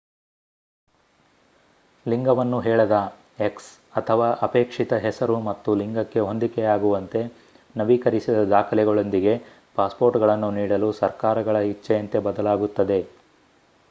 ಲಿಂಗವನ್ನು 2.05 2.59
ಹೇಳದ 2.59 2.95
x 3.47 3.57
ಅಥವಾ 3.95 4.29
ಅಪೇಕ್ಷಿತ 4.47 4.99
ಹೆಸರು 5.03 5.35
ಮತ್ತು 5.49 5.75
ಲಿಂಗಕ್ಕೆ 5.75 6.21
ಹೊಂದಿಕೆಯಾಗುವಂತೆ 6.21 7.21
ನವೀಕರಿಸಿದ 7.75 8.41
ದಾಖಲೆಗಳೊಂದಿಗೆ 8.51 9.35
ಪಾಸ್‌ಪೋರ್ಟ್‌ಗಳನ್ನು 9.75 10.51
ನೀಡಲು 10.59 10.89
ಸರ್ಕಾರಗಳ 11.03 11.59
ಇಚ್ಚೆಯಂತೆ 11.71 12.21
ಬದಲಾಗುತ್ತದೆ 12.27 13.01